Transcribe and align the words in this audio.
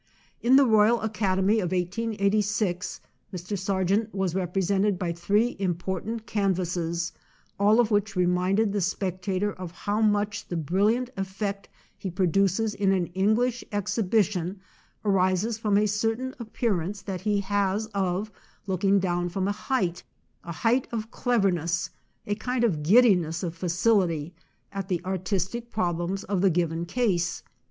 In 0.41 0.55
the 0.55 0.65
Royal 0.65 0.99
Academy 1.01 1.59
of 1.59 1.71
1886 1.71 3.01
Mr. 3.31 3.55
Sargent 3.55 4.11
was 4.11 4.33
represented 4.33 4.97
by 4.97 5.11
three 5.13 5.55
important 5.59 6.25
can 6.25 6.55
vases, 6.55 7.11
all 7.59 7.79
of 7.79 7.91
which 7.91 8.15
reminded 8.15 8.71
the 8.73 8.81
spectator 8.81 9.53
of 9.53 9.69
how 9.71 10.01
much 10.01 10.47
the 10.47 10.57
brilliant 10.57 11.11
effect 11.17 11.69
he 11.95 12.09
pro 12.09 12.25
duces 12.25 12.73
in 12.73 12.91
an 12.91 13.05
English 13.13 13.63
exhibition 13.71 14.59
arises 15.05 15.59
from 15.59 15.77
a 15.77 15.85
certain 15.85 16.33
appearance 16.39 17.03
that 17.03 17.21
he 17.21 17.41
has 17.41 17.85
of 17.93 18.31
looking 18.65 18.97
down 18.97 19.29
from 19.29 19.47
a 19.47 19.51
height 19.51 20.01
â 20.43 20.49
a 20.49 20.51
height 20.51 20.87
of 20.91 21.11
cleverness, 21.11 21.91
a 22.25 22.33
kind 22.33 22.63
of 22.63 22.81
giddiness 22.81 23.43
of 23.43 23.53
facility 23.55 24.29
^ 24.73 24.75
â 24.75 24.79
at 24.79 24.87
the 24.87 24.99
artistic 25.05 25.69
problems 25.69 26.23
of 26.23 26.41
the 26.41 26.49
given 26.49 26.87
case. 26.87 27.43